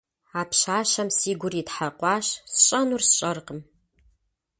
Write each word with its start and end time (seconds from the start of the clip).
А 0.39 0.41
пщащэм 0.49 1.09
си 1.17 1.31
гур 1.41 1.53
итхьэкъуащ, 1.61 2.25
сщӏэнур 2.55 3.01
сщӏэркъым. 3.07 3.59